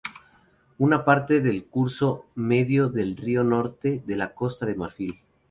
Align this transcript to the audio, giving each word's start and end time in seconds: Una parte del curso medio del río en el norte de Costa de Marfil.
Una 0.79 1.05
parte 1.05 1.41
del 1.41 1.67
curso 1.67 2.25
medio 2.33 2.89
del 2.89 3.15
río 3.15 3.41
en 3.41 3.45
el 3.45 3.51
norte 3.51 4.01
de 4.03 4.31
Costa 4.33 4.65
de 4.65 4.73
Marfil. 4.73 5.19